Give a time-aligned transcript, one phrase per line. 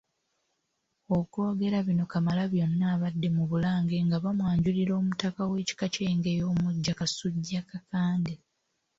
[1.17, 8.33] Okwogera bino Kamalabyonna abadde mu Bulange nga bamwanjulira Omutaka w’ekika ky’Engeye omuggya Kasujja Kakande.